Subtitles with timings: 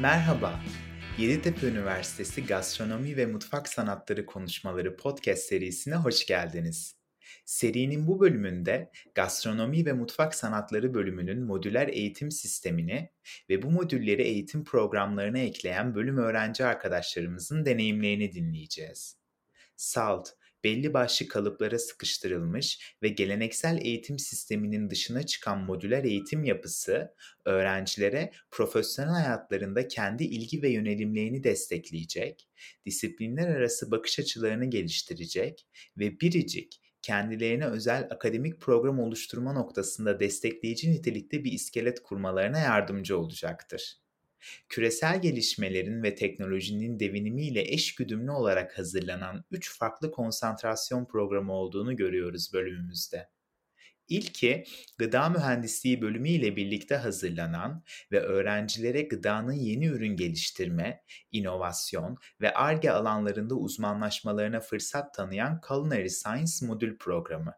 [0.00, 0.60] Merhaba,
[1.18, 6.96] Yeditepe Üniversitesi Gastronomi ve Mutfak Sanatları Konuşmaları podcast serisine hoş geldiniz.
[7.44, 13.10] Serinin bu bölümünde Gastronomi ve Mutfak Sanatları bölümünün modüler eğitim sistemini
[13.50, 19.16] ve bu modülleri eğitim programlarına ekleyen bölüm öğrenci arkadaşlarımızın deneyimlerini dinleyeceğiz.
[19.76, 20.28] SALT,
[20.66, 29.12] belli başlı kalıplara sıkıştırılmış ve geleneksel eğitim sisteminin dışına çıkan modüler eğitim yapısı, öğrencilere profesyonel
[29.12, 32.48] hayatlarında kendi ilgi ve yönelimlerini destekleyecek,
[32.86, 35.66] disiplinler arası bakış açılarını geliştirecek
[35.98, 44.05] ve biricik, kendilerine özel akademik program oluşturma noktasında destekleyici nitelikte bir iskelet kurmalarına yardımcı olacaktır
[44.68, 52.52] küresel gelişmelerin ve teknolojinin devinimiyle eş güdümlü olarak hazırlanan 3 farklı konsantrasyon programı olduğunu görüyoruz
[52.52, 53.28] bölümümüzde.
[54.08, 54.64] İlki
[54.98, 62.90] gıda mühendisliği bölümü ile birlikte hazırlanan ve öğrencilere gıdanın yeni ürün geliştirme, inovasyon ve ARGE
[62.90, 67.54] alanlarında uzmanlaşmalarına fırsat tanıyan Culinary Science modül programı.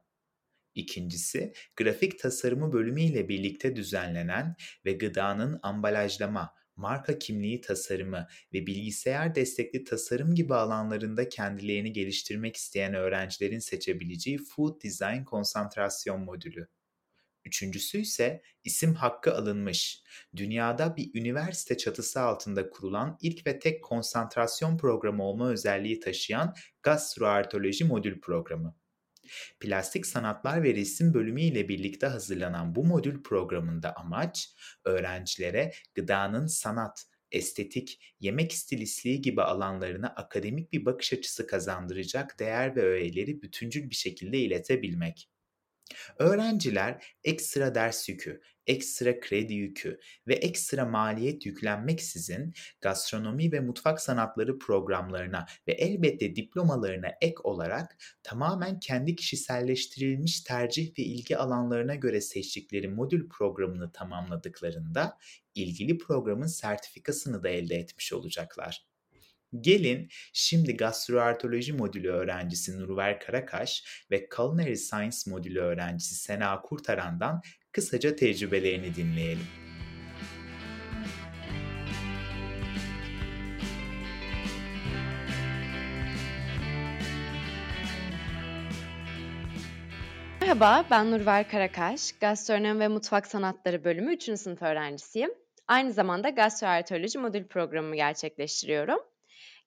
[0.75, 9.35] İkincisi, grafik tasarımı bölümü ile birlikte düzenlenen ve gıdanın ambalajlama, marka kimliği tasarımı ve bilgisayar
[9.35, 16.69] destekli tasarım gibi alanlarında kendilerini geliştirmek isteyen öğrencilerin seçebileceği Food Design konsantrasyon modülü.
[17.45, 20.03] Üçüncüsü ise isim hakkı alınmış,
[20.37, 27.85] dünyada bir üniversite çatısı altında kurulan ilk ve tek konsantrasyon programı olma özelliği taşıyan gastroartoloji
[27.85, 28.77] modül programı.
[29.61, 34.55] Plastik Sanatlar ve Resim bölümü ile birlikte hazırlanan bu modül programında amaç
[34.85, 42.83] öğrencilere gıdanın sanat, estetik, yemek stilistliği gibi alanlarına akademik bir bakış açısı kazandıracak değer ve
[42.83, 45.29] öğeleri bütüncül bir şekilde iletebilmek.
[46.19, 54.59] Öğrenciler ekstra ders yükü, ekstra kredi yükü ve ekstra maliyet yüklenmeksizin gastronomi ve mutfak sanatları
[54.59, 62.89] programlarına ve elbette diplomalarına ek olarak tamamen kendi kişiselleştirilmiş tercih ve ilgi alanlarına göre seçtikleri
[62.89, 65.19] modül programını tamamladıklarında
[65.55, 68.89] ilgili programın sertifikasını da elde etmiş olacaklar.
[69.61, 77.41] Gelin şimdi gastroartoloji modülü öğrencisi Nurver Karakaş ve Culinary Science modülü öğrencisi Sena Kurtaran'dan
[77.73, 79.47] kısaca tecrübelerini dinleyelim.
[90.41, 92.13] Merhaba, ben Nurver Karakaş.
[92.13, 94.23] Gastronomi ve Mutfak Sanatları bölümü 3.
[94.23, 95.31] sınıf öğrencisiyim.
[95.67, 98.99] Aynı zamanda gastroartoloji modül programımı gerçekleştiriyorum.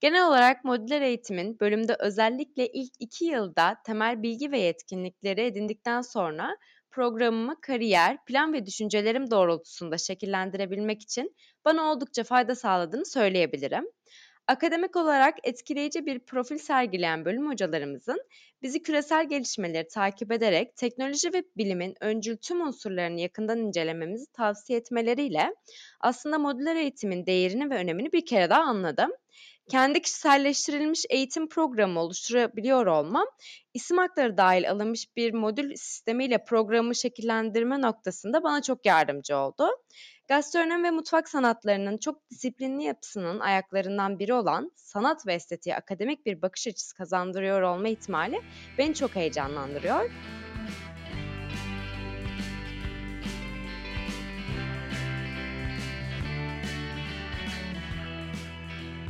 [0.01, 6.57] Genel olarak modüler eğitimin bölümde özellikle ilk iki yılda temel bilgi ve yetkinlikleri edindikten sonra
[6.91, 11.35] programımı kariyer, plan ve düşüncelerim doğrultusunda şekillendirebilmek için
[11.66, 13.85] bana oldukça fayda sağladığını söyleyebilirim.
[14.47, 18.22] Akademik olarak etkileyici bir profil sergileyen bölüm hocalarımızın
[18.62, 25.56] bizi küresel gelişmeleri takip ederek teknoloji ve bilimin öncül tüm unsurlarını yakından incelememizi tavsiye etmeleriyle
[26.00, 29.12] aslında modüler eğitimin değerini ve önemini bir kere daha anladım
[29.69, 33.25] kendi kişiselleştirilmiş eğitim programı oluşturabiliyor olmam,
[33.74, 39.69] isim hakları dahil alınmış bir modül sistemiyle programı şekillendirme noktasında bana çok yardımcı oldu.
[40.28, 46.41] Gastronomi ve mutfak sanatlarının çok disiplinli yapısının ayaklarından biri olan sanat ve estetiğe akademik bir
[46.41, 48.41] bakış açısı kazandırıyor olma ihtimali
[48.78, 50.12] beni çok heyecanlandırıyor.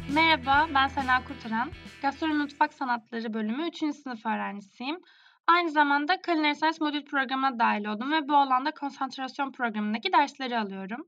[0.09, 1.71] Merhaba, ben Sena Kurtaran.
[2.01, 3.77] Gastronomi Mutfak Sanatları bölümü 3.
[3.77, 5.01] sınıf öğrencisiyim.
[5.47, 11.07] Aynı zamanda Culinary Science modül programına dahil oldum ve bu alanda konsantrasyon programındaki dersleri alıyorum.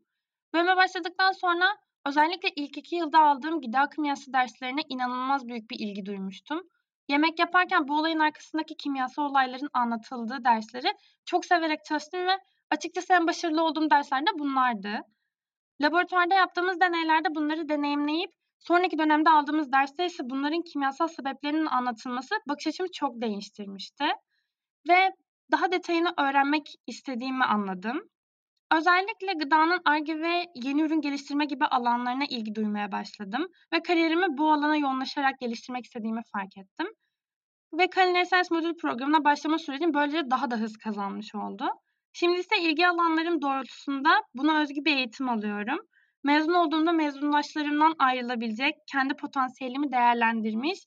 [0.53, 1.65] Bölüme başladıktan sonra
[2.05, 6.63] özellikle ilk iki yılda aldığım gıda kimyası derslerine inanılmaz büyük bir ilgi duymuştum.
[7.09, 10.93] Yemek yaparken bu olayın arkasındaki kimyasal olayların anlatıldığı dersleri
[11.25, 12.39] çok severek çalıştım ve
[12.71, 14.99] açıkçası en başarılı olduğum dersler de bunlardı.
[15.81, 18.31] Laboratuvarda yaptığımız deneylerde bunları deneyimleyip
[18.67, 24.05] Sonraki dönemde aldığımız derste ise bunların kimyasal sebeplerinin anlatılması bakış açımı çok değiştirmişti.
[24.89, 25.11] Ve
[25.51, 28.01] daha detayını öğrenmek istediğimi anladım.
[28.71, 34.51] Özellikle gıdanın arge ve yeni ürün geliştirme gibi alanlarına ilgi duymaya başladım ve kariyerimi bu
[34.51, 36.87] alana yoğunlaşarak geliştirmek istediğimi fark ettim.
[37.73, 41.69] Ve Culinary Science modül programına başlama sürecim böylece daha da hız kazanmış oldu.
[42.13, 45.79] Şimdi ise ilgi alanlarım doğrultusunda buna özgü bir eğitim alıyorum
[46.23, 50.79] Mezun olduğumda mezundaşlarımdan ayrılabilecek, kendi potansiyelimi değerlendirmiş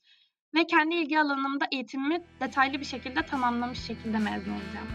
[0.55, 4.89] ve kendi ilgi alanımda eğitimimi detaylı bir şekilde tamamlamış şekilde mezun olacağım.